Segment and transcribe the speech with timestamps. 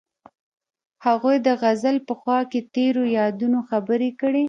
[1.05, 4.39] هغوی د غزل په خوا کې تیرو یادونو خبرې کړې.